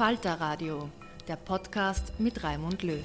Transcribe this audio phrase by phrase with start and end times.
[0.00, 0.88] Falter Radio,
[1.28, 3.04] der Podcast mit Raimund Löw.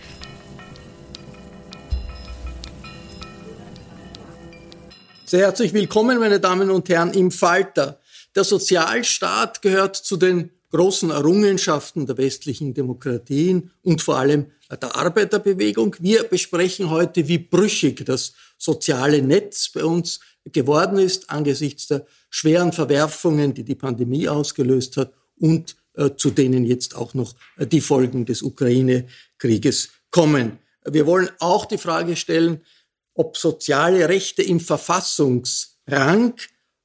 [5.25, 7.99] Sehr herzlich willkommen, meine Damen und Herren, im Falter.
[8.33, 15.97] Der Sozialstaat gehört zu den großen Errungenschaften der westlichen Demokratien und vor allem der Arbeiterbewegung.
[15.99, 22.71] Wir besprechen heute, wie brüchig das soziale Netz bei uns geworden ist angesichts der schweren
[22.71, 25.75] Verwerfungen, die die Pandemie ausgelöst hat und
[26.17, 30.59] zu denen jetzt auch noch äh, die Folgen des Ukraine-Krieges kommen.
[30.85, 32.61] Wir wollen auch die Frage stellen,
[33.13, 36.33] ob soziale Rechte im Verfassungsrang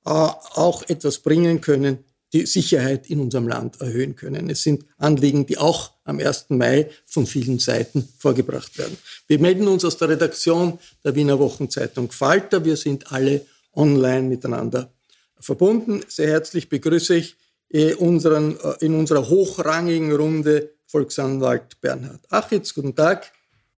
[0.05, 4.51] äh, auch etwas bringen können, die Sicherheit in unserem Land erhöhen können.
[4.51, 6.47] Es sind Anliegen, die auch am 1.
[6.51, 8.97] Mai von vielen Seiten vorgebracht werden.
[9.27, 12.65] Wir melden uns aus der Redaktion der Wiener Wochenzeitung Falter.
[12.65, 13.45] Wir sind alle
[13.75, 14.93] online miteinander
[15.41, 16.03] verbunden.
[16.07, 17.37] Sehr herzlich begrüße ich
[17.71, 22.75] äh, unseren, äh, in unserer hochrangigen Runde Volksanwalt Bernhard Achitz.
[22.75, 23.33] Guten Tag.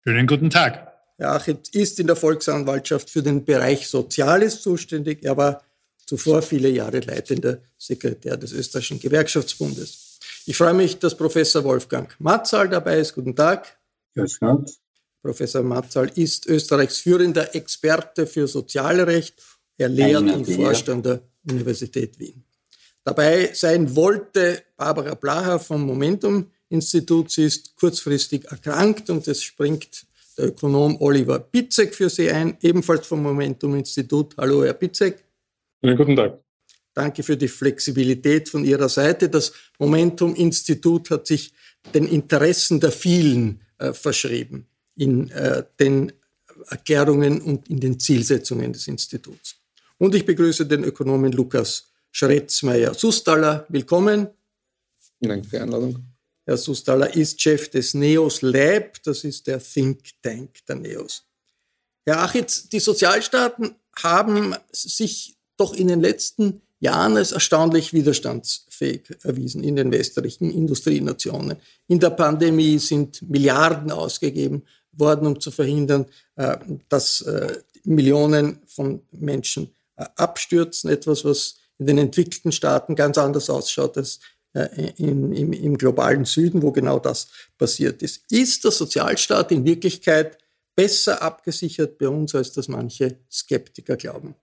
[0.05, 0.93] Schönen guten Tag.
[1.19, 5.25] Herr Achitz ist in der Volksanwaltschaft für den Bereich Soziales zuständig.
[5.25, 5.63] Er war
[6.07, 10.19] zuvor viele Jahre leitender Sekretär des Österreichischen Gewerkschaftsbundes.
[10.47, 13.15] Ich freue mich, dass Professor Wolfgang Matzal dabei ist.
[13.15, 13.79] Guten Tag.
[14.15, 14.71] Grüß Gott.
[15.21, 19.35] Professor Matzal ist Österreichs führender Experte für Sozialrecht.
[19.77, 22.45] Er lehrt und forscht an der Universität Wien
[23.11, 24.63] dabei sein wollte.
[24.77, 27.31] Barbara Blacher vom Momentum-Institut.
[27.31, 30.07] Sie ist kurzfristig erkrankt und es springt
[30.39, 34.37] der Ökonom Oliver Pitzek für Sie ein, ebenfalls vom Momentum-Institut.
[34.37, 35.25] Hallo, Herr Pitzek.
[35.83, 36.39] Ja, guten Tag.
[36.95, 39.29] Danke für die Flexibilität von Ihrer Seite.
[39.29, 41.53] Das Momentum-Institut hat sich
[41.95, 44.67] den Interessen der vielen äh, verschrieben
[44.97, 46.13] in äh, den
[46.69, 49.57] Erklärungen und in den Zielsetzungen des Instituts.
[49.99, 52.95] Und ich begrüße den Ökonomen Lukas Schretzmeier.
[52.95, 54.29] Sustaller, willkommen.
[55.21, 56.05] Danke für die Einladung.
[56.47, 61.25] Herr Sustaller ist Chef des NEOS Lab, das ist der Think Tank der NEOS.
[62.05, 69.63] Herr Achitz, die Sozialstaaten haben sich doch in den letzten Jahren als erstaunlich widerstandsfähig erwiesen
[69.63, 71.59] in den westlichen Industrienationen.
[71.87, 76.07] In der Pandemie sind Milliarden ausgegeben worden, um zu verhindern,
[76.37, 76.57] äh,
[76.89, 80.91] dass äh, Millionen von Menschen äh, abstürzen.
[80.91, 84.21] Etwas, was in den entwickelten Staaten ganz anders ausschaut als
[84.53, 88.31] äh, in, im, im globalen Süden, wo genau das passiert ist.
[88.31, 90.39] Ist der Sozialstaat in Wirklichkeit
[90.77, 94.35] besser abgesichert bei uns, als das manche Skeptiker glauben?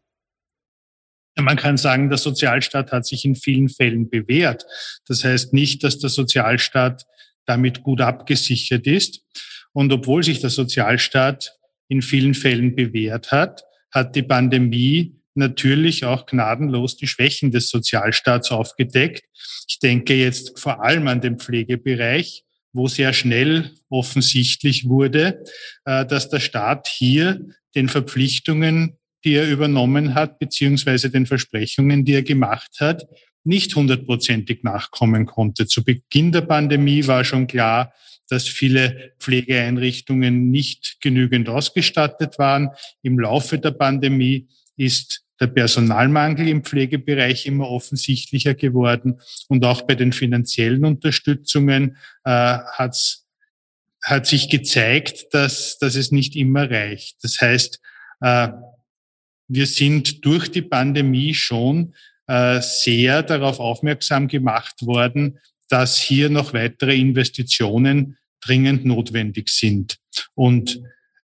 [1.39, 4.65] Man kann sagen, der Sozialstaat hat sich in vielen Fällen bewährt.
[5.05, 7.05] Das heißt nicht, dass der Sozialstaat
[7.45, 9.21] damit gut abgesichert ist.
[9.71, 11.55] Und obwohl sich der Sozialstaat
[11.87, 18.51] in vielen Fällen bewährt hat, hat die Pandemie natürlich auch gnadenlos die Schwächen des Sozialstaats
[18.51, 19.23] aufgedeckt.
[19.67, 22.43] Ich denke jetzt vor allem an den Pflegebereich,
[22.73, 25.43] wo sehr schnell offensichtlich wurde,
[25.85, 27.41] äh, dass der Staat hier
[27.75, 33.05] den Verpflichtungen, die er übernommen hat, beziehungsweise den Versprechungen, die er gemacht hat,
[33.43, 35.67] nicht hundertprozentig nachkommen konnte.
[35.67, 37.93] Zu Beginn der Pandemie war schon klar,
[38.29, 42.69] dass viele Pflegeeinrichtungen nicht genügend ausgestattet waren.
[43.01, 49.95] Im Laufe der Pandemie ist der Personalmangel im Pflegebereich immer offensichtlicher geworden und auch bei
[49.95, 53.27] den finanziellen Unterstützungen äh, hat's,
[54.03, 57.23] hat sich gezeigt, dass, dass es nicht immer reicht.
[57.23, 57.79] Das heißt,
[58.21, 58.49] äh,
[59.47, 61.93] wir sind durch die Pandemie schon
[62.27, 69.97] äh, sehr darauf aufmerksam gemacht worden, dass hier noch weitere Investitionen dringend notwendig sind.
[70.35, 70.81] Und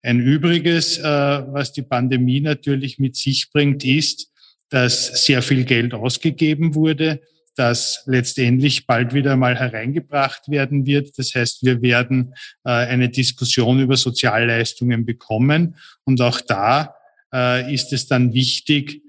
[0.02, 4.30] ein Übriges, äh, was die Pandemie natürlich mit sich bringt, ist,
[4.70, 7.20] dass sehr viel Geld ausgegeben wurde,
[7.56, 11.18] das letztendlich bald wieder mal hereingebracht werden wird.
[11.18, 12.34] Das heißt, wir werden
[12.64, 15.76] äh, eine Diskussion über Sozialleistungen bekommen.
[16.04, 16.94] Und auch da
[17.32, 19.02] äh, ist es dann wichtig,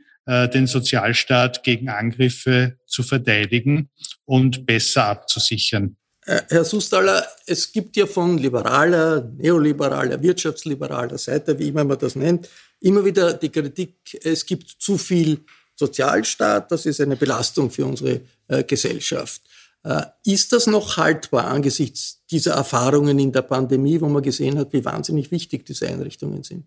[0.54, 3.90] den Sozialstaat gegen Angriffe zu verteidigen
[4.26, 5.98] und besser abzusichern.
[6.30, 12.16] Äh, Herr Sustaller, es gibt ja von liberaler, neoliberaler, wirtschaftsliberaler Seite, wie immer man das
[12.16, 12.48] nennt,
[12.80, 15.40] immer wieder die Kritik, es gibt zu viel
[15.76, 19.42] Sozialstaat, das ist eine Belastung für unsere äh, Gesellschaft.
[19.84, 24.72] Äh, ist das noch haltbar angesichts dieser Erfahrungen in der Pandemie, wo man gesehen hat,
[24.72, 26.66] wie wahnsinnig wichtig diese Einrichtungen sind?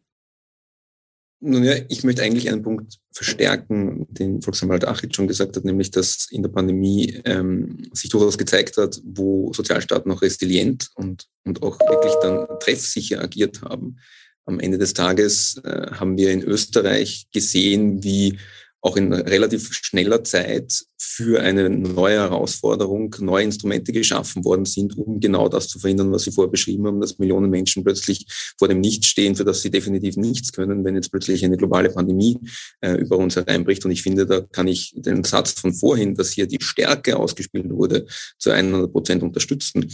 [1.44, 5.90] Nun ja, ich möchte eigentlich einen Punkt verstärken, den Volksanwalt Achit schon gesagt hat, nämlich,
[5.90, 11.60] dass in der Pandemie ähm, sich durchaus gezeigt hat, wo Sozialstaaten noch resilient und, und
[11.64, 13.98] auch wirklich dann treffsicher agiert haben.
[14.44, 18.38] Am Ende des Tages äh, haben wir in Österreich gesehen, wie
[18.82, 25.20] auch in relativ schneller Zeit für eine neue Herausforderung neue Instrumente geschaffen worden sind, um
[25.20, 28.26] genau das zu verhindern, was Sie vorher beschrieben haben, dass Millionen Menschen plötzlich
[28.58, 31.90] vor dem Nichts stehen, für das sie definitiv nichts können, wenn jetzt plötzlich eine globale
[31.90, 32.38] Pandemie
[32.80, 33.84] äh, über uns hereinbricht.
[33.84, 37.70] Und ich finde, da kann ich den Satz von vorhin, dass hier die Stärke ausgespielt
[37.70, 38.06] wurde,
[38.38, 39.88] zu 100 Prozent unterstützen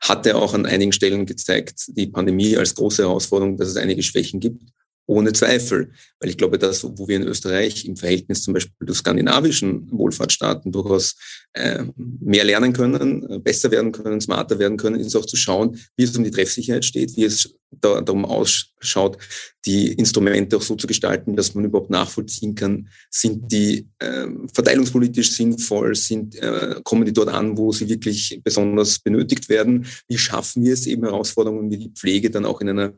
[0.00, 4.38] hatte auch an einigen Stellen gezeigt, die Pandemie als große Herausforderung, dass es einige Schwächen
[4.38, 4.62] gibt.
[5.06, 5.92] Ohne Zweifel.
[6.18, 10.72] Weil ich glaube, dass, wo wir in Österreich im Verhältnis zum Beispiel zu skandinavischen Wohlfahrtsstaaten
[10.72, 11.16] durchaus
[11.52, 15.78] äh, mehr lernen können, äh, besser werden können, smarter werden können, ist auch zu schauen,
[15.96, 19.18] wie es um die Treffsicherheit steht, wie es da, darum ausschaut,
[19.66, 25.32] die Instrumente auch so zu gestalten, dass man überhaupt nachvollziehen kann, sind die äh, verteilungspolitisch
[25.32, 30.64] sinnvoll, sind, äh, kommen die dort an, wo sie wirklich besonders benötigt werden, wie schaffen
[30.64, 32.92] wir es eben Herausforderungen wie die Pflege dann auch in einer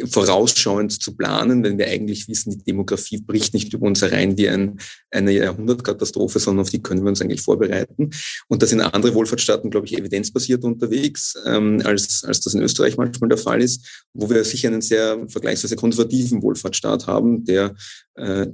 [0.00, 4.48] vorausschauend zu planen, wenn wir eigentlich wissen, die Demografie bricht nicht über uns herein wie
[4.48, 4.78] ein,
[5.10, 8.10] eine Jahrhundertkatastrophe, sondern auf die können wir uns eigentlich vorbereiten.
[8.48, 12.96] Und da sind andere Wohlfahrtsstaaten, glaube ich, evidenzbasiert unterwegs, ähm, als, als das in Österreich
[12.96, 17.74] manchmal der Fall ist, wo wir sicher einen sehr vergleichsweise konservativen Wohlfahrtsstaat haben, der
[18.14, 18.46] äh,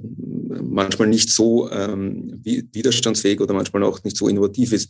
[0.61, 4.89] manchmal nicht so ähm, widerstandsfähig oder manchmal auch nicht so innovativ ist.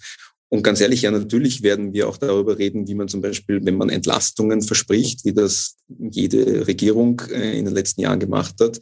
[0.49, 3.77] Und ganz ehrlich, ja, natürlich werden wir auch darüber reden, wie man zum Beispiel, wenn
[3.77, 8.79] man Entlastungen verspricht, wie das jede Regierung äh, in den letzten Jahren gemacht hat,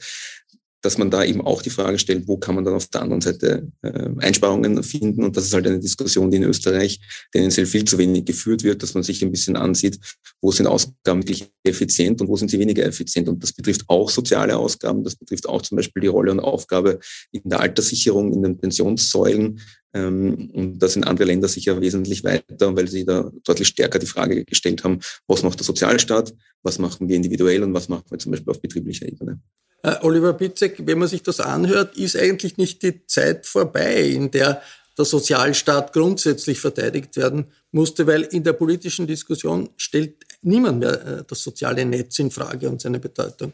[0.82, 3.22] dass man da eben auch die Frage stellt, wo kann man dann auf der anderen
[3.22, 5.24] Seite äh, Einsparungen finden.
[5.24, 7.01] Und das ist halt eine Diskussion, die in Österreich
[7.34, 10.00] tendenziell viel zu wenig geführt wird, dass man sich ein bisschen ansieht,
[10.39, 13.27] wo sind Ausgaben wirklich effizient und wo sind sie weniger effizient.
[13.27, 17.00] Und das betrifft auch soziale Ausgaben, das betrifft auch zum Beispiel die Rolle und Aufgabe
[17.32, 19.60] in der Alterssicherung, in den Pensionssäulen.
[19.98, 24.06] Ähm, und da sind andere Länder sicher wesentlich weiter, weil sie da deutlich stärker die
[24.06, 28.20] Frage gestellt haben, was macht der Sozialstaat, was machen wir individuell und was machen wir
[28.20, 29.39] zum Beispiel auf betrieblicher Ebene.
[29.84, 34.32] Äh, Oliver Bitzek, wenn man sich das anhört, ist eigentlich nicht die Zeit vorbei, in
[34.32, 34.62] der
[34.98, 41.24] der Sozialstaat grundsätzlich verteidigt werden musste, weil in der politischen Diskussion stellt niemand mehr äh,
[41.27, 43.54] das soziale Netz in Frage und seine Bedeutung.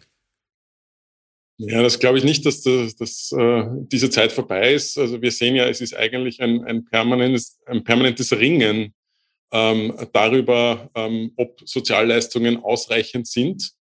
[1.57, 4.98] Ja, das glaube ich nicht, dass, das, dass äh, diese Zeit vorbei ist.
[4.98, 8.93] Also wir sehen ja, es ist eigentlich ein, ein, permanentes, ein permanentes Ringen
[9.51, 13.74] ähm, darüber, ähm, ob Sozialleistungen ausreichend sind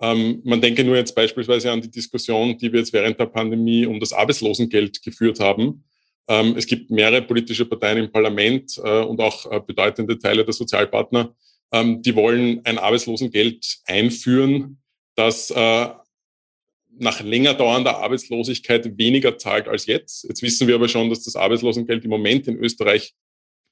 [0.00, 3.84] ähm, man denke nur jetzt beispielsweise an die Diskussion, die wir jetzt während der Pandemie
[3.86, 5.84] um das Arbeitslosengeld geführt haben.
[6.28, 10.52] Ähm, es gibt mehrere politische Parteien im Parlament äh, und auch äh, bedeutende Teile der
[10.52, 11.34] Sozialpartner,
[11.72, 14.78] ähm, die wollen ein Arbeitslosengeld einführen,
[15.16, 15.88] das äh,
[16.98, 20.24] nach länger dauernder Arbeitslosigkeit weniger zahlt als jetzt.
[20.24, 23.14] Jetzt wissen wir aber schon, dass das Arbeitslosengeld im Moment in Österreich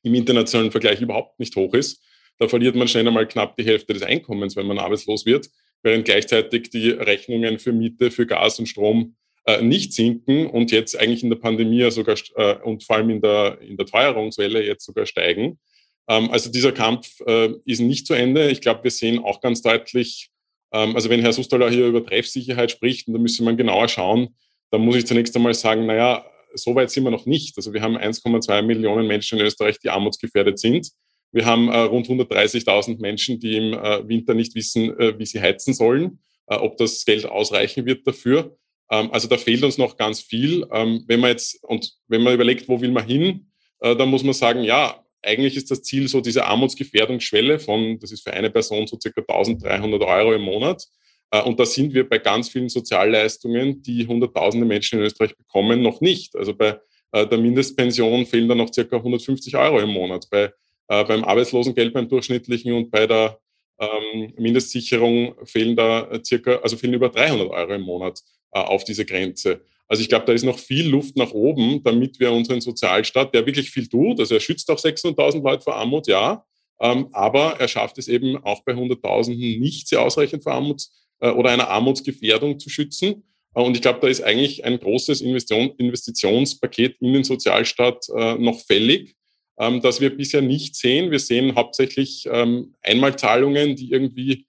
[0.03, 2.03] im internationalen Vergleich überhaupt nicht hoch ist.
[2.39, 5.49] Da verliert man schnell einmal knapp die Hälfte des Einkommens, wenn man arbeitslos wird.
[5.83, 9.15] während gleichzeitig die Rechnungen für Miete, für Gas und Strom
[9.45, 13.21] äh, nicht sinken und jetzt eigentlich in der Pandemie sogar äh, und vor allem in
[13.21, 15.61] der, in der Teuerungswelle jetzt sogar steigen.
[16.09, 18.51] Ähm, also dieser Kampf äh, ist nicht zu Ende.
[18.51, 20.31] Ich glaube, wir sehen auch ganz deutlich,
[20.77, 24.37] also wenn Herr Sustaller hier über Treffsicherheit spricht, und da müsste man genauer schauen,
[24.71, 27.57] dann muss ich zunächst einmal sagen, naja, so weit sind wir noch nicht.
[27.57, 30.91] Also wir haben 1,2 Millionen Menschen in Österreich, die armutsgefährdet sind.
[31.33, 35.41] Wir haben äh, rund 130.000 Menschen, die im äh, Winter nicht wissen, äh, wie sie
[35.41, 38.57] heizen sollen, äh, ob das Geld ausreichen wird dafür.
[38.91, 40.67] Ähm, also da fehlt uns noch ganz viel.
[40.73, 44.23] Ähm, wenn man jetzt, und wenn man überlegt, wo will man hin, äh, dann muss
[44.23, 48.51] man sagen, ja, eigentlich ist das Ziel so diese Armutsgefährdungsschwelle von, das ist für eine
[48.51, 50.87] Person so circa 1300 Euro im Monat.
[51.31, 55.83] Äh, und da sind wir bei ganz vielen Sozialleistungen, die hunderttausende Menschen in Österreich bekommen,
[55.83, 56.37] noch nicht.
[56.37, 56.79] Also bei
[57.13, 60.29] äh, der Mindestpension fehlen da noch circa 150 Euro im Monat.
[60.31, 60.53] Bei,
[60.89, 63.39] äh, beim Arbeitslosengeld beim durchschnittlichen und bei der
[63.79, 68.21] ähm, Mindestsicherung fehlen da circa, also fehlen über 300 Euro im Monat
[68.53, 69.61] auf diese Grenze.
[69.89, 73.47] Also ich glaube, da ist noch viel Luft nach oben, damit wir unseren Sozialstaat, der
[73.47, 76.45] wirklich viel tut, also er schützt auch 600.000 Leute vor Armut, ja,
[76.81, 80.83] ähm, aber er schafft es eben auch bei Hunderttausenden nicht sehr ausreichend vor Armut
[81.21, 83.25] äh, oder einer Armutsgefährdung zu schützen.
[83.55, 88.35] Äh, und ich glaube, da ist eigentlich ein großes Investion, Investitionspaket in den Sozialstaat äh,
[88.35, 89.17] noch fällig,
[89.59, 91.11] ähm, das wir bisher nicht sehen.
[91.11, 94.47] Wir sehen hauptsächlich ähm, Einmalzahlungen, die irgendwie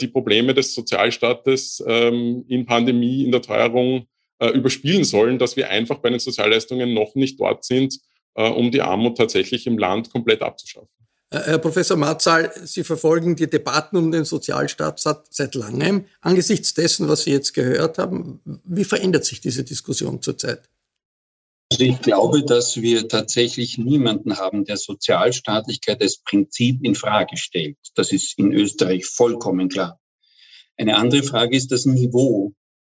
[0.00, 4.06] die Probleme des Sozialstaates ähm, in Pandemie, in der Teuerung
[4.40, 8.00] überspielen sollen, dass wir einfach bei den Sozialleistungen noch nicht dort sind,
[8.34, 10.88] um die Armut tatsächlich im Land komplett abzuschaffen.
[11.34, 15.00] Äh, Herr Professor Marzal, Sie verfolgen die Debatten um den Sozialstaat
[15.30, 16.06] seit langem.
[16.20, 20.68] Angesichts dessen, was Sie jetzt gehört haben, wie verändert sich diese Diskussion zurzeit?
[21.72, 27.78] Also ich glaube, dass wir tatsächlich niemanden haben, der Sozialstaatlichkeit als Prinzip in Frage stellt.
[27.94, 29.98] Das ist in Österreich vollkommen klar.
[30.76, 32.54] Eine andere Frage ist das Niveau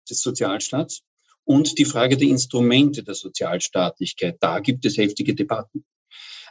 [0.09, 1.03] des Sozialstaats
[1.49, 4.37] und die Frage der Instrumente der Sozialstaatlichkeit.
[4.41, 5.83] Da gibt es heftige Debatten.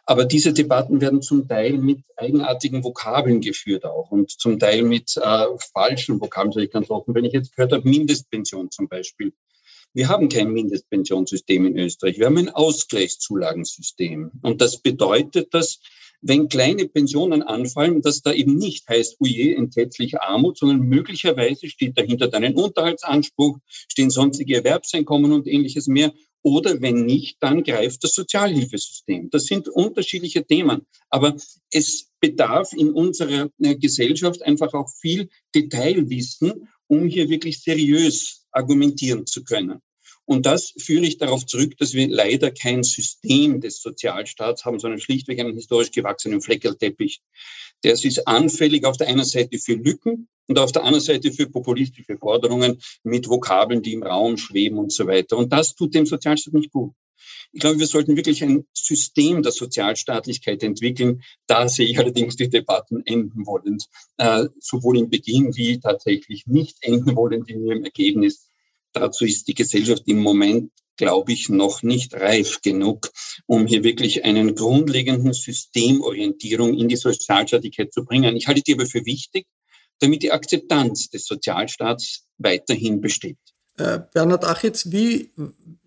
[0.05, 5.15] Aber diese Debatten werden zum Teil mit eigenartigen Vokabeln geführt auch und zum Teil mit
[5.17, 7.13] äh, falschen Vokabeln, ich ganz offen.
[7.13, 9.33] Wenn ich jetzt gehört habe, Mindestpension zum Beispiel.
[9.93, 12.17] Wir haben kein Mindestpensionssystem in Österreich.
[12.17, 14.31] Wir haben ein Ausgleichszulagensystem.
[14.41, 15.79] Und das bedeutet, dass
[16.21, 21.97] wenn kleine Pensionen anfallen, dass da eben nicht heißt, uje, entsetzliche Armut, sondern möglicherweise steht
[21.97, 26.13] dahinter dann ein Unterhaltsanspruch, stehen sonstige Erwerbseinkommen und ähnliches mehr.
[26.43, 29.29] Oder wenn nicht, dann greift das Sozialhilfesystem.
[29.31, 30.83] Das sind unterschiedliche Themen.
[31.09, 31.35] Aber
[31.71, 39.25] es bedarf in unserer äh, Gesellschaft einfach auch viel Detailwissen, um hier wirklich seriös argumentieren
[39.25, 39.81] zu können.
[40.27, 44.99] Und das führe ich darauf zurück, dass wir leider kein System des Sozialstaats haben, sondern
[44.99, 47.21] schlichtweg einen historisch gewachsenen Fleckerlteppich.
[47.85, 51.49] Der ist anfällig auf der einen Seite für Lücken und auf der anderen Seite für
[51.49, 55.37] populistische Forderungen mit Vokabeln, die im Raum schweben und so weiter.
[55.37, 56.91] Und das tut dem Sozialstaat nicht gut.
[57.53, 61.23] Ich glaube, wir sollten wirklich ein System der Sozialstaatlichkeit entwickeln.
[61.47, 63.85] Da sehe ich allerdings die Debatten enden wollend,
[64.17, 68.46] äh, sowohl im Beginn wie tatsächlich nicht enden wollend in ihrem Ergebnis.
[68.93, 73.11] Dazu ist die Gesellschaft im Moment, glaube ich, noch nicht reif genug,
[73.45, 78.35] um hier wirklich einen grundlegenden Systemorientierung in die Sozialstaatlichkeit zu bringen.
[78.35, 79.45] Ich halte die aber für wichtig,
[79.99, 83.37] damit die Akzeptanz des Sozialstaats weiterhin besteht.
[83.77, 85.31] Äh, Bernhard Achitz, wie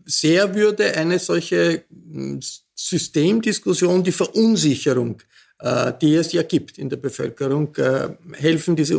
[0.05, 2.41] sehr würde eine solche hm,
[2.75, 5.23] Systemdiskussion die Verunsicherung,
[5.59, 8.95] äh, die es ja gibt in der Bevölkerung, äh, helfen, diese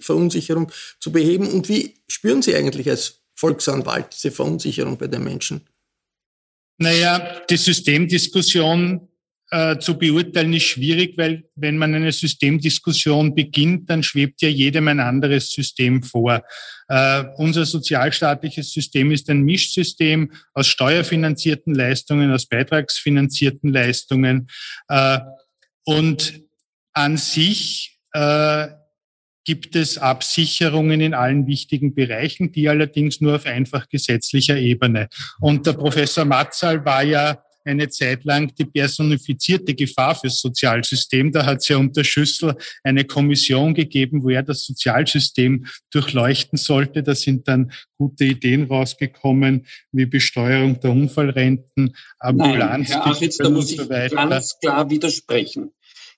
[0.00, 0.70] Verunsicherung
[1.00, 1.48] zu beheben?
[1.48, 5.66] Und wie spüren Sie eigentlich als Volksanwalt, diese Verunsicherung bei den Menschen?
[6.78, 9.08] Naja, die Systemdiskussion
[9.50, 14.88] äh, zu beurteilen ist schwierig, weil wenn man eine Systemdiskussion beginnt, dann schwebt ja jedem
[14.88, 16.42] ein anderes System vor.
[16.88, 24.48] Äh, unser sozialstaatliches System ist ein Mischsystem aus steuerfinanzierten Leistungen, aus beitragsfinanzierten Leistungen.
[24.88, 25.18] Äh,
[25.84, 26.42] und
[26.92, 28.68] an sich äh,
[29.44, 35.08] gibt es Absicherungen in allen wichtigen Bereichen, die allerdings nur auf einfach gesetzlicher Ebene.
[35.40, 41.30] Und der Professor Matzal war ja eine Zeit lang die personifizierte Gefahr fürs Sozialsystem.
[41.30, 47.02] Da hat es ja unter Schüssel eine Kommission gegeben, wo er das Sozialsystem durchleuchten sollte.
[47.02, 53.50] Da sind dann gute Ideen rausgekommen, wie Besteuerung der Unfallrenten, Ambulanz Nein, Herr Achitz, da
[53.50, 55.72] muss ich so ganz klar widersprechen.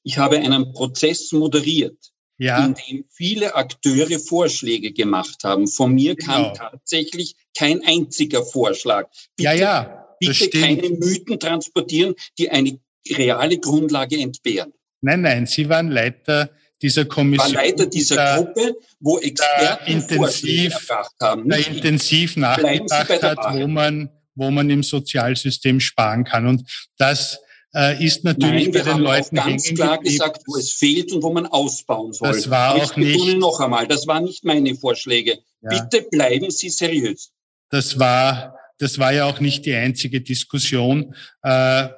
[0.05, 2.12] Ich habe einen Prozess moderiert
[2.43, 2.65] ja.
[2.65, 5.69] in dem viele Akteure Vorschläge gemacht haben.
[5.69, 6.55] Von mir kam genau.
[6.55, 9.09] tatsächlich kein einziger Vorschlag.
[9.37, 10.07] Bitte, ja, ja.
[10.19, 12.79] Bitte keine Mythen transportieren, die eine
[13.11, 14.73] reale Grundlage entbehren.
[15.01, 17.55] Nein, nein, Sie waren Leiter dieser Kommission.
[17.55, 20.75] War Leiter dieser da, Gruppe, wo Experten intensiv,
[21.21, 21.49] haben.
[21.49, 26.47] Da intensiv nachgedacht hat, wo man, wo man im Sozialsystem sparen kann.
[26.47, 26.69] Und
[26.99, 27.41] das
[27.75, 31.23] äh, ist natürlich Nein, bei den Leuten auch ganz klar gesagt, wo es fehlt und
[31.23, 32.29] wo man ausbauen soll.
[32.29, 33.39] Das war auch ich nicht.
[33.39, 35.39] noch einmal, das waren nicht meine Vorschläge.
[35.63, 35.71] Ja.
[35.71, 37.33] Bitte bleiben Sie seriös.
[37.71, 41.89] Das war, das war ja auch nicht die einzige Diskussion, äh,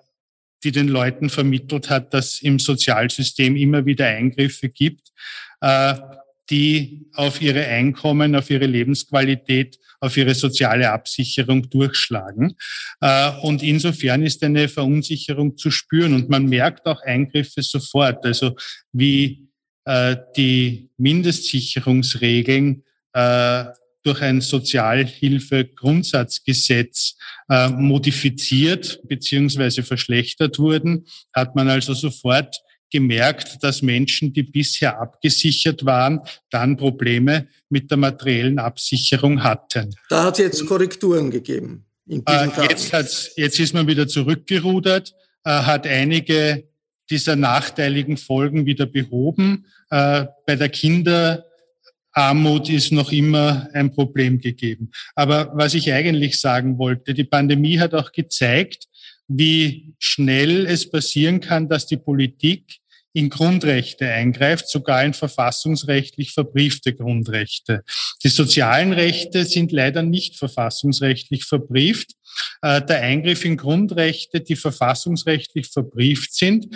[0.62, 5.12] die den Leuten vermittelt hat, dass im Sozialsystem immer wieder Eingriffe gibt,
[5.60, 5.94] äh,
[6.50, 12.56] die auf ihre Einkommen, auf ihre Lebensqualität auf ihre soziale Absicherung durchschlagen.
[13.00, 18.56] Äh, und insofern ist eine Verunsicherung zu spüren und man merkt auch Eingriffe sofort, also
[18.92, 19.48] wie
[19.86, 22.82] äh, die Mindestsicherungsregeln
[23.14, 23.64] äh,
[24.02, 27.16] durch ein Sozialhilfegrundsatzgesetz
[27.48, 32.54] modifiziert beziehungsweise verschlechtert wurden, hat man also sofort
[32.94, 39.92] gemerkt, dass Menschen, die bisher abgesichert waren, dann Probleme mit der materiellen Absicherung hatten.
[40.08, 41.84] Da hat es jetzt Korrekturen gegeben.
[42.08, 46.68] Äh, jetzt, hat's, jetzt ist man wieder zurückgerudert, äh, hat einige
[47.10, 49.66] dieser nachteiligen Folgen wieder behoben.
[49.90, 54.92] Äh, bei der Kinderarmut ist noch immer ein Problem gegeben.
[55.16, 58.86] Aber was ich eigentlich sagen wollte, die Pandemie hat auch gezeigt,
[59.26, 62.83] wie schnell es passieren kann, dass die Politik
[63.14, 67.82] in Grundrechte eingreift, sogar in verfassungsrechtlich verbriefte Grundrechte.
[68.22, 72.12] Die sozialen Rechte sind leider nicht verfassungsrechtlich verbrieft.
[72.60, 76.66] Äh, der Eingriff in Grundrechte, die verfassungsrechtlich verbrieft sind,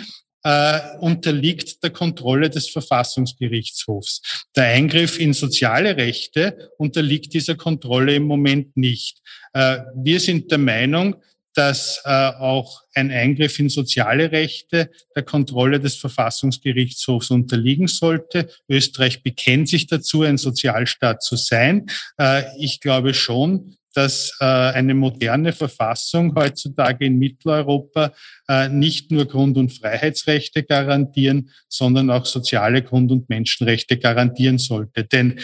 [0.43, 4.45] äh, unterliegt der Kontrolle des Verfassungsgerichtshofs.
[4.55, 9.19] Der Eingriff in soziale Rechte unterliegt dieser Kontrolle im Moment nicht.
[9.51, 11.15] Äh, wir sind der Meinung,
[11.53, 18.49] dass äh, auch ein Eingriff in soziale Rechte der Kontrolle des Verfassungsgerichtshofs unterliegen sollte.
[18.67, 21.87] Österreich bekennt sich dazu, ein Sozialstaat zu sein.
[22.17, 28.13] Äh, ich glaube schon, dass äh, eine moderne Verfassung heutzutage in Mitteleuropa
[28.47, 35.03] äh, nicht nur Grund- und Freiheitsrechte garantieren, sondern auch soziale Grund- und Menschenrechte garantieren sollte.
[35.05, 35.39] Denn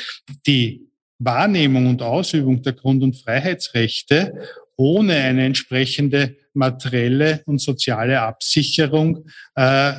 [0.45, 4.34] die Wahrnehmung und Ausübung der Grund- und Freiheitsrechte
[4.77, 9.93] ohne eine entsprechende materielle und soziale Absicherung äh,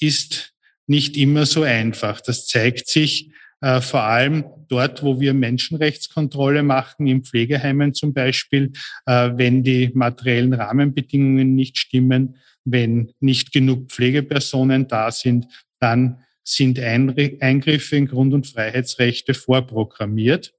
[0.00, 0.54] ist
[0.86, 2.20] nicht immer so einfach.
[2.20, 8.72] Das zeigt sich äh, vor allem dort, wo wir Menschenrechtskontrolle machen, in Pflegeheimen zum Beispiel,
[9.06, 15.46] äh, wenn die materiellen Rahmenbedingungen nicht stimmen, wenn nicht genug Pflegepersonen da sind,
[15.80, 20.54] dann sind Eingriffe in Grund- und Freiheitsrechte vorprogrammiert.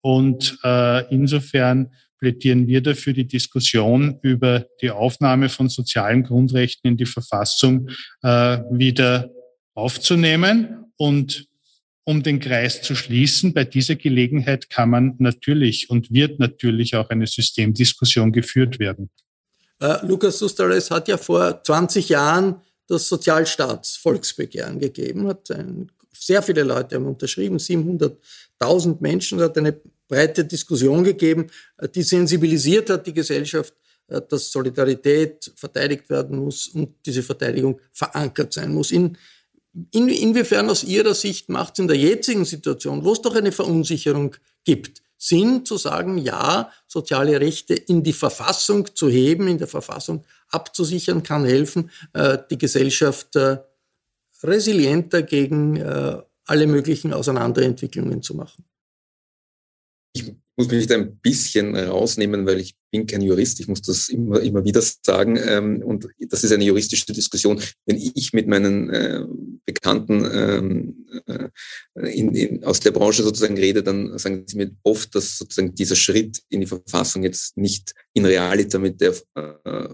[0.00, 1.92] Und äh, insofern
[2.24, 7.90] plädieren wir dafür, die Diskussion über die Aufnahme von sozialen Grundrechten in die Verfassung
[8.22, 9.28] äh, wieder
[9.74, 10.86] aufzunehmen.
[10.96, 11.46] Und
[12.04, 17.10] um den Kreis zu schließen, bei dieser Gelegenheit kann man natürlich und wird natürlich auch
[17.10, 19.10] eine Systemdiskussion geführt werden.
[19.80, 26.62] Äh, Lukas Susteres hat ja vor 20 Jahren das Sozialstaatsvolksbegehren gegeben, hat ein, sehr viele
[26.62, 31.46] Leute haben unterschrieben, 700.000 Menschen, hat eine breite Diskussion gegeben,
[31.78, 33.74] äh, die sensibilisiert hat, die Gesellschaft,
[34.08, 38.90] äh, dass Solidarität verteidigt werden muss und diese Verteidigung verankert sein muss.
[38.90, 39.16] In,
[39.92, 43.52] in, inwiefern aus Ihrer Sicht macht es in der jetzigen Situation, wo es doch eine
[43.52, 49.68] Verunsicherung gibt, Sinn zu sagen, ja, soziale Rechte in die Verfassung zu heben, in der
[49.68, 53.36] Verfassung abzusichern, kann helfen, äh, die Gesellschaft
[54.42, 55.82] resilienter gegen
[56.44, 58.66] alle möglichen Auseinanderentwicklungen zu machen?
[60.56, 64.40] Muss mich da ein bisschen rausnehmen, weil ich bin kein Jurist, ich muss das immer,
[64.40, 65.36] immer wieder sagen.
[65.36, 67.60] Ähm, und das ist eine juristische Diskussion.
[67.86, 69.24] Wenn ich mit meinen äh,
[69.64, 71.48] Bekannten ähm, äh,
[72.12, 75.96] in, in, aus der Branche sozusagen rede, dann sagen sie mir oft, dass sozusagen dieser
[75.96, 79.88] Schritt in die Verfassung jetzt nicht in Realita mit der äh,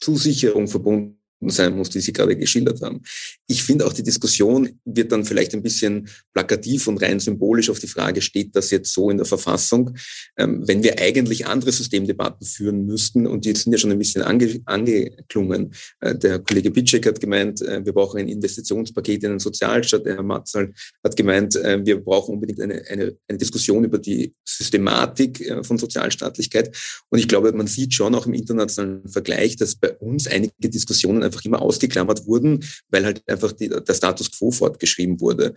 [0.00, 3.02] Zusicherung verbunden sein muss, die Sie gerade geschildert haben.
[3.46, 7.78] Ich finde auch die Diskussion wird dann vielleicht ein bisschen plakativ und rein symbolisch auf
[7.78, 9.96] die Frage, steht das jetzt so in der Verfassung,
[10.38, 14.22] ähm, wenn wir eigentlich andere Systemdebatten führen müssten und die sind ja schon ein bisschen
[14.22, 15.72] ange, angeklungen.
[16.00, 20.06] Äh, der Kollege Bitschek hat gemeint, äh, wir brauchen ein Investitionspaket in den Sozialstaat.
[20.06, 20.72] Der Herr Matzal
[21.04, 26.76] hat gemeint, äh, wir brauchen unbedingt eine, eine, eine Diskussion über die Systematik von Sozialstaatlichkeit.
[27.10, 31.22] Und ich glaube, man sieht schon auch im internationalen Vergleich, dass bei uns einige Diskussionen
[31.26, 35.54] einfach immer ausgeklammert wurden, weil halt einfach die, der Status quo fortgeschrieben wurde.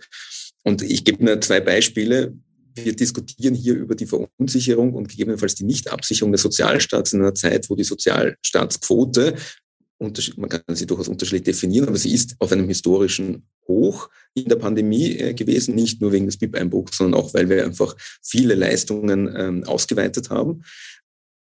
[0.62, 2.34] Und ich gebe mir zwei Beispiele.
[2.74, 7.68] Wir diskutieren hier über die Verunsicherung und gegebenenfalls die Nichtabsicherung des Sozialstaats in einer Zeit,
[7.68, 9.34] wo die Sozialstaatsquote
[10.36, 14.56] man kann sie durchaus unterschiedlich definieren, aber sie ist auf einem historischen Hoch in der
[14.56, 19.30] Pandemie äh, gewesen, nicht nur wegen des BIP-Einbruchs, sondern auch, weil wir einfach viele Leistungen
[19.36, 20.64] ähm, ausgeweitet haben.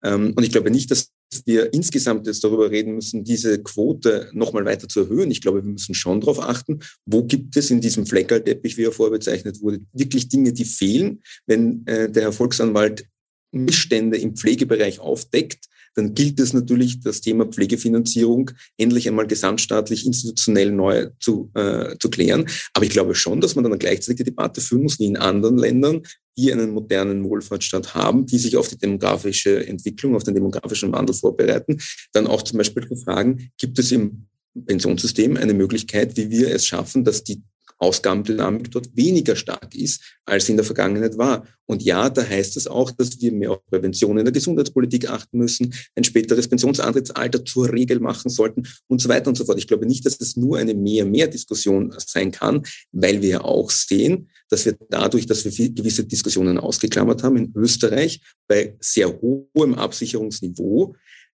[0.03, 1.11] Ähm, und ich glaube nicht, dass
[1.45, 5.31] wir insgesamt jetzt darüber reden müssen, diese Quote nochmal weiter zu erhöhen.
[5.31, 8.91] Ich glaube, wir müssen schon darauf achten, wo gibt es in diesem Fleckerlteppich, wie er
[8.91, 11.21] vorbezeichnet wurde, wirklich Dinge, die fehlen.
[11.45, 13.05] Wenn äh, der Herr Volksanwalt
[13.51, 15.65] Missstände im Pflegebereich aufdeckt,
[15.99, 22.09] dann gilt es natürlich, das Thema Pflegefinanzierung endlich einmal gesamtstaatlich institutionell neu zu, äh, zu
[22.09, 22.45] klären.
[22.73, 25.57] Aber ich glaube schon, dass man dann gleichzeitig die Debatte führen muss, wie in anderen
[25.57, 26.03] Ländern,
[26.37, 31.13] die einen modernen Wohlfahrtsstaat haben, die sich auf die demografische Entwicklung, auf den demografischen Wandel
[31.13, 31.77] vorbereiten,
[32.13, 34.27] dann auch zum Beispiel zu fragen, gibt es im
[34.65, 37.41] Pensionssystem eine Möglichkeit, wie wir es schaffen, dass die
[37.79, 41.47] Ausgabendynamik dort weniger stark ist, als in der Vergangenheit war.
[41.65, 45.37] Und ja, da heißt es auch, dass wir mehr auf Prävention in der Gesundheitspolitik achten
[45.37, 49.57] müssen, ein späteres Pensionsantrittsalter zur Regel machen sollten und so weiter und so fort.
[49.59, 54.29] Ich glaube nicht, dass es nur eine mehr-mehr-Diskussion sein kann, weil wir ja auch sehen,
[54.49, 60.95] dass wir dadurch, dass wir gewisse Diskussionen ausgeklammert haben, in Österreich bei sehr hohem Absicherungsniveau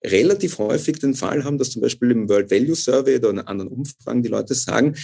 [0.05, 3.69] relativ häufig den Fall haben, dass zum Beispiel im World Value Survey oder in anderen
[3.69, 4.95] Umfragen die Leute sagen,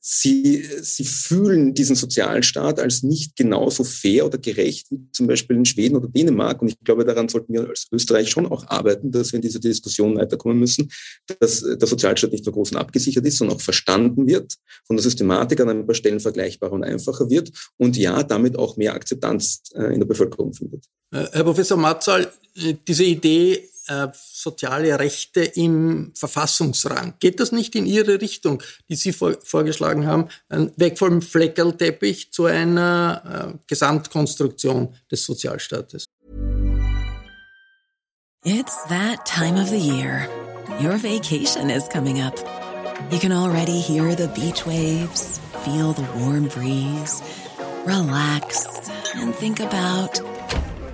[0.00, 5.66] sie, sie fühlen diesen Sozialstaat als nicht genauso fair oder gerecht wie zum Beispiel in
[5.66, 6.62] Schweden oder Dänemark.
[6.62, 9.60] Und ich glaube, daran sollten wir als Österreich schon auch arbeiten, dass wir in dieser
[9.60, 10.90] Diskussion weiterkommen müssen,
[11.38, 14.54] dass der Sozialstaat nicht nur groß und abgesichert ist, sondern auch verstanden wird,
[14.86, 18.76] von der Systematik an ein paar Stellen vergleichbarer und einfacher wird und ja, damit auch
[18.78, 20.86] mehr Akzeptanz äh, in der Bevölkerung findet.
[21.12, 27.14] Äh, Herr Professor Matzal, äh, diese Idee, äh, soziale Rechte im Verfassungsrang.
[27.18, 30.28] Geht das nicht in Ihre Richtung, die Sie vor, vorgeschlagen haben,
[30.76, 36.04] weg vom Fleckerlteppich zu einer äh, Gesamtkonstruktion des Sozialstaates?
[38.44, 40.28] It's that time of the year.
[40.80, 42.38] Your vacation is coming up.
[43.10, 47.20] You can already hear the beach waves, feel the warm breeze,
[47.84, 48.66] relax
[49.16, 50.20] and think about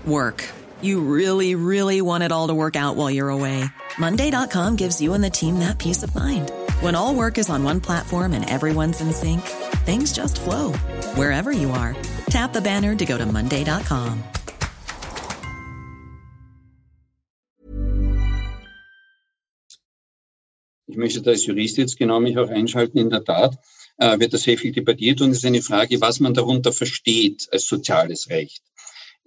[0.06, 0.42] work.
[0.82, 3.64] You really, really want it all to work out while you're away.
[3.98, 6.50] Monday.com gives you and the team that peace of mind.
[6.80, 9.40] When all work is on one platform and everyone's in sync,
[9.86, 10.72] things just flow
[11.14, 11.94] wherever you are.
[12.30, 14.22] Tap the banner to go to Monday.com.
[20.88, 22.98] Ich möchte da als Jurist jetzt genau mich auch einschalten.
[22.98, 23.58] In der Tat
[23.98, 27.48] äh, wird das sehr viel debattiert und es ist eine Frage, was man darunter versteht
[27.52, 28.62] als soziales Recht.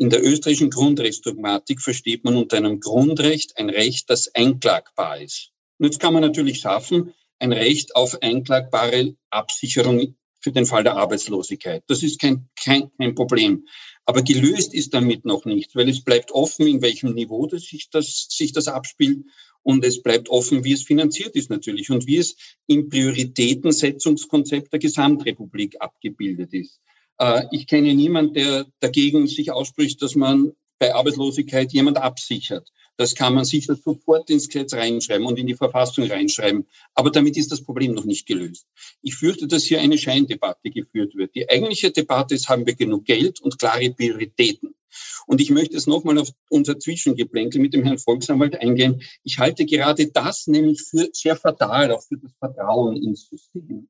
[0.01, 5.51] In der österreichischen Grundrechtsdogmatik versteht man unter einem Grundrecht ein Recht, das einklagbar ist.
[5.77, 10.95] Und jetzt kann man natürlich schaffen, ein Recht auf einklagbare Absicherung für den Fall der
[10.95, 11.83] Arbeitslosigkeit.
[11.88, 13.67] Das ist kein, kein, kein Problem.
[14.05, 17.89] Aber gelöst ist damit noch nicht, weil es bleibt offen, in welchem Niveau das sich,
[17.89, 19.25] das, sich das abspielt.
[19.63, 24.79] Und es bleibt offen, wie es finanziert ist natürlich und wie es im Prioritätensetzungskonzept der
[24.79, 26.79] Gesamtrepublik abgebildet ist.
[27.19, 32.71] Äh, ich kenne niemanden, der dagegen sich ausspricht, dass man bei Arbeitslosigkeit jemand absichert.
[32.95, 36.67] Das kann man sicher sofort ins Gesetz reinschreiben und in die Verfassung reinschreiben.
[36.95, 38.65] Aber damit ist das Problem noch nicht gelöst.
[39.01, 41.36] Ich fürchte, dass hier eine Scheindebatte geführt wird.
[41.36, 44.73] Die eigentliche Debatte ist, haben wir genug Geld und klare Prioritäten?
[45.27, 49.01] Und ich möchte es nochmal auf unser Zwischengeplänkel mit dem Herrn Volksanwalt eingehen.
[49.23, 53.88] Ich halte gerade das nämlich für sehr fatal, auch für das Vertrauen ins System.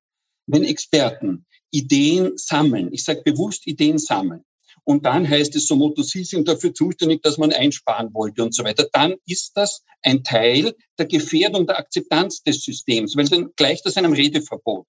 [0.52, 2.90] Wenn Experten Ideen sammeln.
[2.92, 4.44] Ich sage bewusst Ideen sammeln.
[4.84, 8.56] Und dann heißt es so, Motto, Sie sind dafür zuständig, dass man einsparen wollte und
[8.56, 8.88] so weiter.
[8.92, 13.98] Dann ist das ein Teil der Gefährdung der Akzeptanz des Systems, weil dann gleicht das
[13.98, 14.88] einem Redeverbot.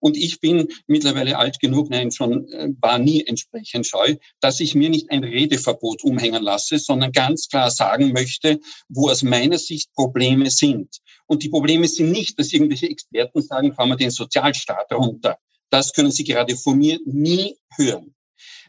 [0.00, 4.74] Und ich bin mittlerweile alt genug, nein, schon äh, war nie entsprechend scheu, dass ich
[4.74, 8.58] mir nicht ein Redeverbot umhängen lasse, sondern ganz klar sagen möchte,
[8.88, 10.98] wo aus meiner Sicht Probleme sind.
[11.26, 15.38] Und die Probleme sind nicht, dass irgendwelche Experten sagen, fahren wir den Sozialstaat runter.
[15.70, 18.14] Das können Sie gerade von mir nie hören.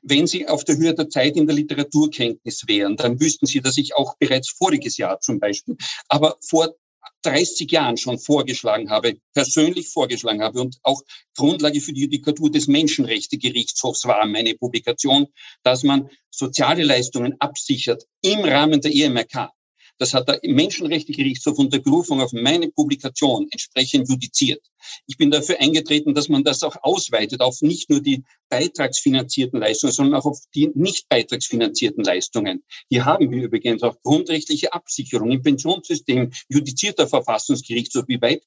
[0.03, 3.77] Wenn Sie auf der Höhe der Zeit in der Literaturkenntnis wären, dann wüssten Sie, dass
[3.77, 6.75] ich auch bereits voriges Jahr zum Beispiel, aber vor
[7.23, 11.01] 30 Jahren schon vorgeschlagen habe, persönlich vorgeschlagen habe und auch
[11.35, 15.27] Grundlage für die Judikatur des Menschenrechtegerichtshofs war meine Publikation,
[15.63, 19.51] dass man soziale Leistungen absichert im Rahmen der EMRK.
[20.01, 24.65] Das hat der Menschenrechtsgerichtshof unter Berufung auf meine Publikation entsprechend judiziert.
[25.05, 29.93] Ich bin dafür eingetreten, dass man das auch ausweitet auf nicht nur die beitragsfinanzierten Leistungen,
[29.93, 32.63] sondern auch auf die nicht beitragsfinanzierten Leistungen.
[32.89, 38.41] Hier haben wir übrigens auch grundrechtliche Absicherung im Pensionssystem, judizierter Verfassungsgerichtshof, wie weit,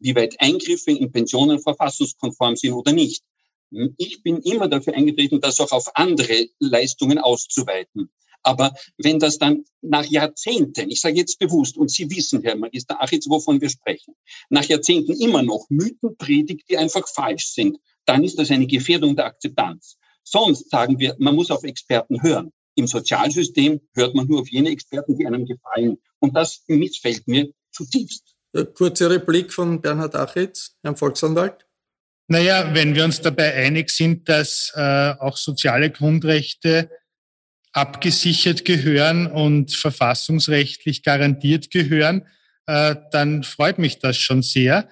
[0.00, 3.22] wie weit Eingriffe in Pensionen verfassungskonform sind oder nicht.
[3.98, 8.10] Ich bin immer dafür eingetreten, das auch auf andere Leistungen auszuweiten.
[8.42, 13.02] Aber wenn das dann nach Jahrzehnten, ich sage jetzt bewusst, und Sie wissen, Herr Magister
[13.02, 14.14] Achitz, wovon wir sprechen,
[14.48, 19.16] nach Jahrzehnten immer noch Mythen predigt, die einfach falsch sind, dann ist das eine Gefährdung
[19.16, 19.98] der Akzeptanz.
[20.22, 22.52] Sonst sagen wir, man muss auf Experten hören.
[22.74, 25.98] Im Sozialsystem hört man nur auf jene Experten, die einem gefallen.
[26.20, 28.34] Und das missfällt mir zutiefst.
[28.74, 31.66] Kurze Replik von Bernhard Achitz, Herrn Volksanwalt.
[32.28, 36.90] Naja, wenn wir uns dabei einig sind, dass äh, auch soziale Grundrechte
[37.78, 42.26] abgesichert gehören und verfassungsrechtlich garantiert gehören,
[42.66, 44.88] äh, dann freut mich das schon sehr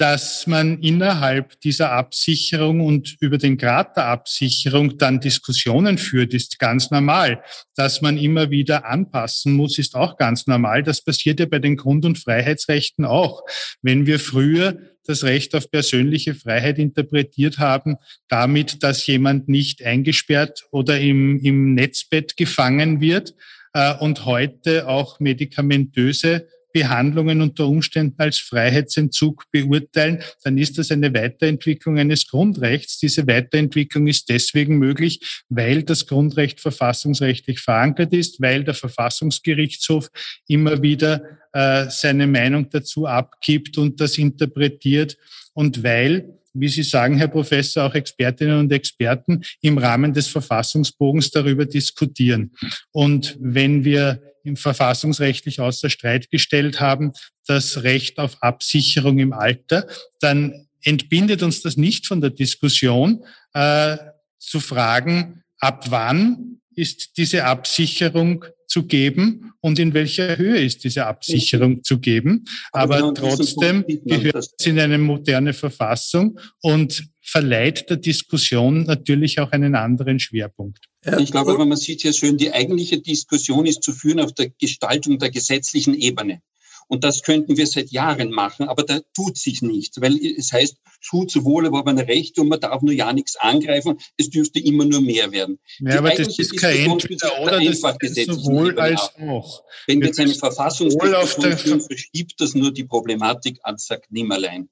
[0.00, 6.58] dass man innerhalb dieser Absicherung und über den Grad der Absicherung dann Diskussionen führt, ist
[6.58, 7.42] ganz normal.
[7.74, 10.82] Dass man immer wieder anpassen muss, ist auch ganz normal.
[10.82, 13.42] Das passiert ja bei den Grund- und Freiheitsrechten auch.
[13.82, 17.96] Wenn wir früher das Recht auf persönliche Freiheit interpretiert haben,
[18.28, 23.34] damit, dass jemand nicht eingesperrt oder im, im Netzbett gefangen wird
[23.74, 31.12] äh, und heute auch medikamentöse Behandlungen unter Umständen als Freiheitsentzug beurteilen, dann ist das eine
[31.14, 32.98] Weiterentwicklung eines Grundrechts.
[32.98, 40.10] Diese Weiterentwicklung ist deswegen möglich, weil das Grundrecht verfassungsrechtlich verankert ist, weil der Verfassungsgerichtshof
[40.48, 45.16] immer wieder äh, seine Meinung dazu abgibt und das interpretiert
[45.52, 51.30] und weil wie Sie sagen, Herr Professor, auch Expertinnen und Experten im Rahmen des Verfassungsbogens
[51.30, 52.52] darüber diskutieren.
[52.92, 57.12] Und wenn wir im verfassungsrechtlich außer Streit gestellt haben,
[57.46, 59.86] das Recht auf Absicherung im Alter,
[60.20, 63.96] dann entbindet uns das nicht von der Diskussion, äh,
[64.38, 71.06] zu fragen, ab wann ist diese Absicherung zu geben und in welcher Höhe ist diese
[71.06, 72.44] Absicherung zu geben.
[72.72, 79.50] Aber, Aber trotzdem gehört es in eine moderne Verfassung und verleiht der Diskussion natürlich auch
[79.50, 80.78] einen anderen Schwerpunkt.
[81.18, 84.50] Ich glaube aber, man sieht hier schön, die eigentliche Diskussion ist zu führen auf der
[84.50, 86.40] Gestaltung der gesetzlichen Ebene.
[86.90, 90.76] Und das könnten wir seit Jahren machen, aber da tut sich nichts, weil es heißt,
[90.98, 94.84] Schuld zu Wohl erworbene Rechte und man darf nur ja nichts angreifen, es dürfte immer
[94.84, 95.60] nur mehr werden.
[95.78, 99.62] Ja, aber das ist kein Entweder oder, das ist sowohl als auch.
[99.86, 104.68] Wenn wir jetzt eine Verfassungsdiskussion führen, verschiebt das nur die Problematik an sagt Nimmerlein.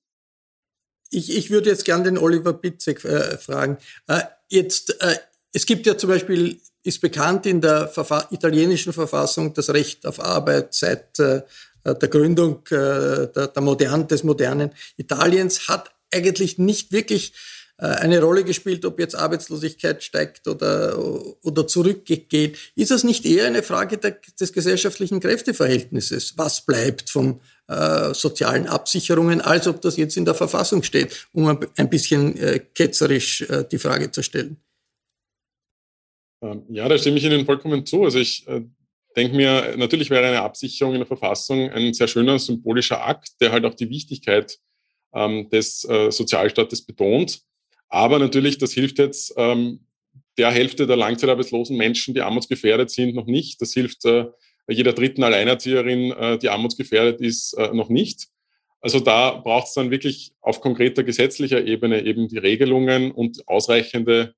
[1.11, 3.79] Ich, ich würde jetzt gern den Oliver Bitzek äh, fragen.
[4.09, 5.15] Äh, jetzt, äh,
[5.53, 10.21] es gibt ja zum Beispiel, ist bekannt in der Verfa italienischen Verfassung das Recht auf
[10.21, 11.43] Arbeit seit äh,
[11.85, 17.33] der Gründung äh, der, der modern, des modernen Italiens hat eigentlich nicht wirklich
[17.79, 20.99] äh, eine Rolle gespielt, ob jetzt Arbeitslosigkeit steigt oder,
[21.43, 22.59] oder zurückgeht.
[22.75, 26.37] Ist das nicht eher eine Frage der, des gesellschaftlichen Kräfteverhältnisses?
[26.37, 31.47] Was bleibt von äh, sozialen Absicherungen, als ob das jetzt in der Verfassung steht, um
[31.77, 34.57] ein bisschen äh, ketzerisch äh, die Frage zu stellen?
[36.43, 38.05] Ähm, ja, da stimme ich Ihnen vollkommen zu.
[38.05, 38.45] Also ich
[39.17, 43.53] denke mir, natürlich wäre eine Absicherung in der Verfassung ein sehr schöner symbolischer Akt, der
[43.53, 44.59] halt auch die Wichtigkeit
[45.15, 47.41] ähm, des äh, Sozialstaates betont.
[47.89, 49.87] Aber natürlich, das hilft jetzt ähm,
[50.37, 53.61] der Hälfte der langzeitarbeitslosen Menschen, die armutsgefährdet sind, noch nicht.
[53.61, 54.27] Das hilft äh,
[54.69, 58.29] jeder dritten Alleinerzieherin, äh, die armutsgefährdet ist, äh, noch nicht.
[58.81, 64.35] Also da braucht es dann wirklich auf konkreter gesetzlicher Ebene eben die Regelungen und ausreichende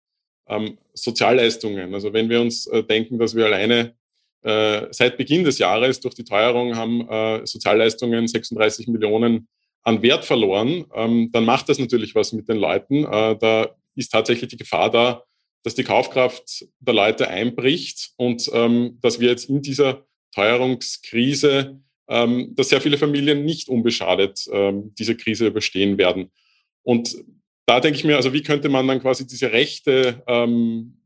[0.48, 1.92] ähm, Sozialleistungen.
[1.92, 3.94] Also wenn wir uns äh, denken, dass wir alleine
[4.42, 9.48] äh, seit Beginn des Jahres durch die Teuerung haben äh, Sozialleistungen 36 Millionen
[9.82, 13.04] an Wert verloren, ähm, dann macht das natürlich was mit den Leuten.
[13.04, 15.24] Äh, da ist tatsächlich die Gefahr da,
[15.62, 22.54] dass die Kaufkraft der Leute einbricht und ähm, dass wir jetzt in dieser Teuerungskrise, ähm,
[22.54, 26.30] dass sehr viele Familien nicht unbeschadet ähm, diese Krise überstehen werden.
[26.82, 27.14] Und
[27.66, 30.96] da denke ich mir, also wie könnte man dann quasi diese Rechte ähm,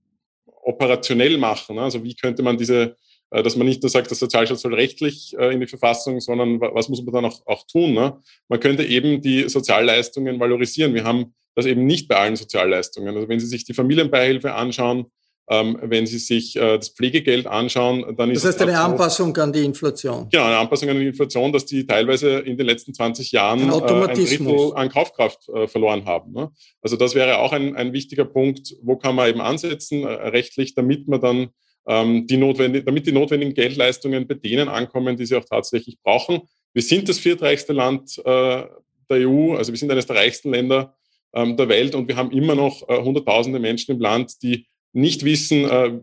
[0.62, 1.78] operationell machen?
[1.78, 2.96] Also wie könnte man diese
[3.42, 6.88] dass man nicht nur sagt, der Sozialstaat soll rechtlich äh, in die Verfassung, sondern was
[6.88, 7.94] muss man dann auch, auch tun?
[7.94, 8.18] Ne?
[8.48, 10.94] Man könnte eben die Sozialleistungen valorisieren.
[10.94, 13.14] Wir haben das eben nicht bei allen Sozialleistungen.
[13.14, 15.06] Also wenn Sie sich die Familienbeihilfe anschauen,
[15.48, 19.52] ähm, wenn Sie sich äh, das Pflegegeld anschauen, dann ist das heißt eine Anpassung an
[19.52, 20.28] die Inflation.
[20.30, 23.72] Genau, eine Anpassung an die Inflation, dass die teilweise in den letzten 20 Jahren äh,
[23.72, 26.32] ein Drittel an Kaufkraft äh, verloren haben.
[26.32, 26.50] Ne?
[26.80, 30.74] Also das wäre auch ein, ein wichtiger Punkt, wo kann man eben ansetzen äh, rechtlich,
[30.74, 31.48] damit man dann
[31.86, 36.42] ähm, die notwendig, damit die notwendigen Geldleistungen bei denen ankommen, die sie auch tatsächlich brauchen.
[36.72, 38.64] Wir sind das viertreichste Land äh,
[39.10, 40.96] der EU, also wir sind eines der reichsten Länder
[41.34, 45.24] ähm, der Welt und wir haben immer noch äh, Hunderttausende Menschen im Land, die nicht
[45.24, 46.00] wissen, äh,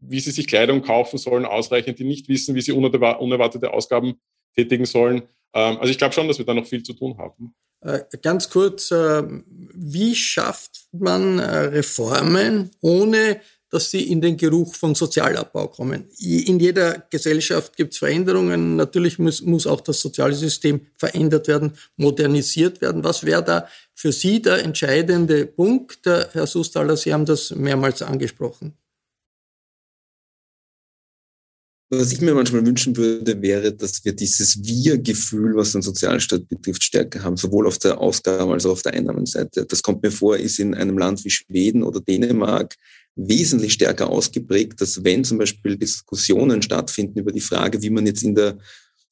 [0.00, 4.14] wie sie sich Kleidung kaufen sollen, ausreichend, die nicht wissen, wie sie unerwartete Ausgaben
[4.54, 5.22] tätigen sollen.
[5.54, 7.54] Ähm, also ich glaube schon, dass wir da noch viel zu tun haben.
[7.80, 9.22] Äh, ganz kurz, äh,
[9.74, 13.40] wie schafft man äh, Reformen, ohne
[13.74, 16.04] dass sie in den Geruch von Sozialabbau kommen.
[16.20, 18.76] In jeder Gesellschaft gibt es Veränderungen.
[18.76, 23.02] Natürlich muss, muss auch das soziale System verändert werden, modernisiert werden.
[23.02, 25.98] Was wäre da für Sie der entscheidende Punkt?
[26.06, 28.74] Herr Sustaller, Sie haben das mehrmals angesprochen.
[31.90, 36.84] Was ich mir manchmal wünschen würde, wäre, dass wir dieses Wir-Gefühl, was den Sozialstaat betrifft,
[36.84, 39.66] stärker haben, sowohl auf der Ausgaben- als auch auf der Einnahmenseite.
[39.66, 42.76] Das kommt mir vor, ist in einem Land wie Schweden oder Dänemark
[43.16, 48.22] wesentlich stärker ausgeprägt, dass wenn zum Beispiel Diskussionen stattfinden über die Frage, wie man jetzt
[48.22, 48.58] in der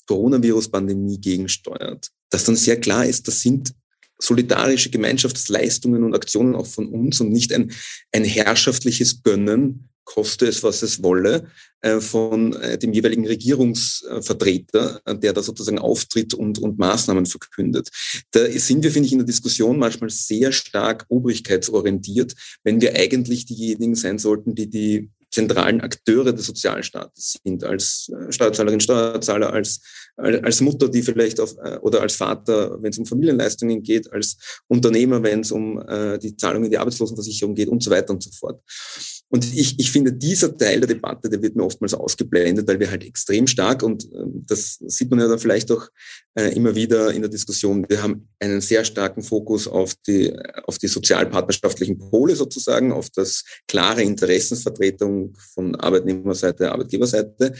[0.06, 3.72] Coronavirus-Pandemie gegensteuert, dass dann sehr klar ist, das sind
[4.18, 7.72] solidarische Gemeinschaftsleistungen und Aktionen auch von uns und nicht ein,
[8.12, 11.46] ein herrschaftliches Gönnen koste es, was es wolle,
[11.80, 17.88] äh, von äh, dem jeweiligen Regierungsvertreter, äh, der da sozusagen auftritt und, und Maßnahmen verkündet.
[18.30, 23.46] Da sind wir, finde ich, in der Diskussion manchmal sehr stark obrigkeitsorientiert, wenn wir eigentlich
[23.46, 29.80] diejenigen sein sollten, die die zentralen Akteure des Sozialstaates sind, als Steuerzahlerin, Steuerzahler, als,
[30.16, 34.36] als Mutter, die vielleicht auf, oder als Vater, wenn es um Familienleistungen geht, als
[34.68, 35.82] Unternehmer, wenn es um
[36.22, 38.60] die Zahlung in die Arbeitslosenversicherung geht und so weiter und so fort.
[39.32, 42.90] Und ich, ich finde, dieser Teil der Debatte, der wird mir oftmals ausgeblendet, weil wir
[42.90, 45.88] halt extrem stark, und äh, das sieht man ja dann vielleicht auch
[46.34, 50.76] äh, immer wieder in der Diskussion, wir haben einen sehr starken Fokus auf die, auf
[50.76, 57.54] die sozialpartnerschaftlichen Pole sozusagen, auf das klare Interessensvertretung von Arbeitnehmerseite, Arbeitgeberseite.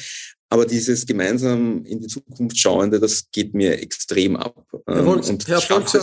[0.50, 4.62] Aber dieses gemeinsam in die Zukunft schauende, das geht mir extrem ab.
[4.86, 5.94] Herr, Volks, und Herr Volks,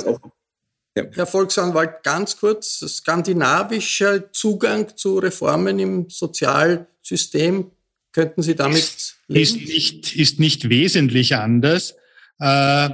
[1.05, 1.11] ja.
[1.13, 7.71] Herr Volksanwalt, ganz kurz, skandinavischer Zugang zu Reformen im Sozialsystem,
[8.11, 9.41] könnten Sie damit leben?
[9.41, 11.95] Ist nicht, ist nicht wesentlich anders.
[12.39, 12.89] Äh,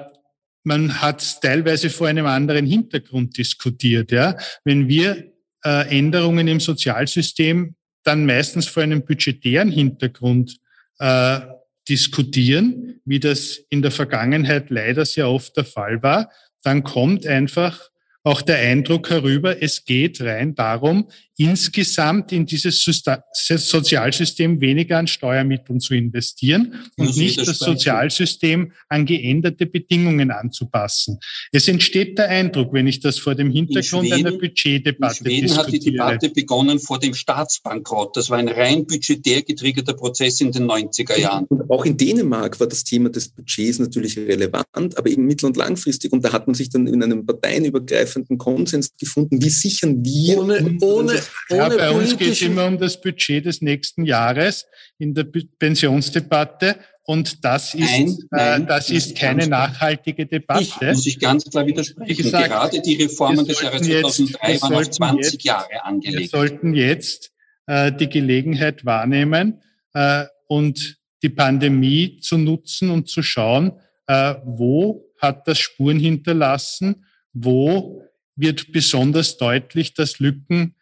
[0.64, 4.12] man hat teilweise vor einem anderen Hintergrund diskutiert.
[4.12, 4.38] Ja?
[4.64, 5.32] Wenn wir
[5.64, 10.58] äh, Änderungen im Sozialsystem dann meistens vor einem budgetären Hintergrund
[11.00, 11.42] äh,
[11.88, 16.30] diskutieren, wie das in der Vergangenheit leider sehr oft der Fall war,
[16.64, 17.90] dann kommt einfach
[18.26, 25.80] auch der Eindruck herüber, es geht rein darum, insgesamt in dieses Sozialsystem weniger an Steuermitteln
[25.80, 31.20] zu investieren und nicht das Sozialsystem an geänderte Bedingungen anzupassen.
[31.52, 35.48] Es entsteht der Eindruck, wenn ich das vor dem Hintergrund Schweden, einer Budgetdebatte in Schweden
[35.48, 35.66] diskutiere.
[35.66, 38.16] hat die Debatte begonnen vor dem Staatsbankrott.
[38.16, 41.46] Das war ein rein budgetär getriggerter Prozess in den 90er Jahren.
[41.46, 45.58] Und auch in Dänemark war das Thema des Budgets natürlich relevant, aber eben mittel- und
[45.58, 46.14] langfristig.
[46.14, 50.78] Und da hat man sich dann in einem parteienübergreifenden Konsens gefunden, wie sichern wir ohne,
[50.82, 54.66] ohne ja, bei uns geht es immer um das Budget des nächsten Jahres
[54.98, 55.26] in der
[55.60, 56.78] Pensionsdebatte.
[57.08, 60.64] Und das ist, nein, nein, äh, das ist keine nachhaltige Debatte.
[60.64, 62.18] Ich muss ich ganz klar widersprechen.
[62.18, 66.20] Gesagt, Gerade die Reformen des Jahres 2003 jetzt, waren auf 20 jetzt, Jahre angelegt.
[66.20, 67.32] Wir sollten jetzt
[67.68, 69.62] äh, die Gelegenheit wahrnehmen
[69.94, 73.74] äh, und die Pandemie zu nutzen und zu schauen,
[74.08, 78.04] äh, wo hat das Spuren hinterlassen, wo
[78.36, 80.75] wird besonders deutlich, dass Lücken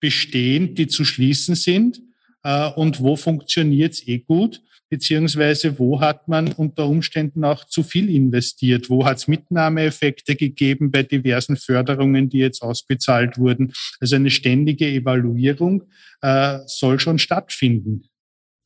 [0.00, 2.00] bestehen, die zu schließen sind
[2.42, 7.82] äh, und wo funktioniert es eh gut, beziehungsweise wo hat man unter Umständen auch zu
[7.82, 13.72] viel investiert, wo hat es Mitnahmeeffekte gegeben bei diversen Förderungen, die jetzt ausbezahlt wurden.
[14.00, 15.84] Also eine ständige Evaluierung
[16.22, 18.02] äh, soll schon stattfinden.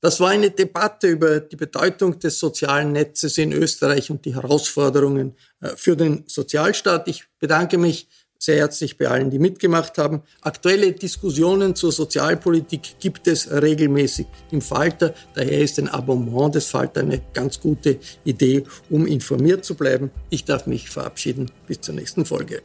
[0.01, 5.35] Das war eine Debatte über die Bedeutung des sozialen Netzes in Österreich und die Herausforderungen
[5.61, 7.09] äh, für den Sozialstaat.
[7.09, 8.09] Ich bedanke mich
[8.45, 10.23] sehr herzlich bei allen, die mitgemacht haben.
[10.43, 15.15] Aktuelle Diskussionen zur Sozialpolitik gibt es regelmäßig im Falter.
[15.35, 20.11] Daher ist ein Abonnement des Falter eine ganz gute Idee, um informiert zu bleiben.
[20.31, 21.51] Ich darf mich verabschieden.
[21.67, 22.63] Bis zur nächsten Folge.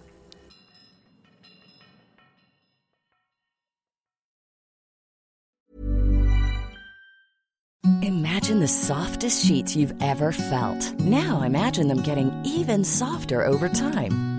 [8.02, 11.00] Imagine the softest sheets you've ever felt.
[11.00, 14.39] Now imagine them getting even softer over time.